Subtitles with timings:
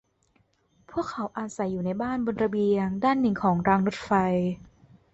[0.91, 4.11] พวกเขาอาศัยอยู่ในบ้านบนระเบียงด้านหนึ่งของรางรถไฟ